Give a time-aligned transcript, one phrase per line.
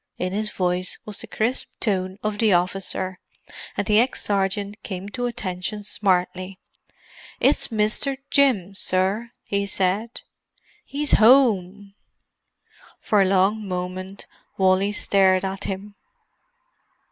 [0.17, 3.19] In his voice was the crisp tone of the officer;
[3.77, 6.57] and the ex sergeant came to attention smartly.
[7.39, 8.17] "It's Mr.
[8.31, 10.21] Jim, sir," he said.
[10.89, 11.93] "'E's 'ome."
[12.99, 14.25] For a long moment
[14.57, 15.93] Wally stared at him.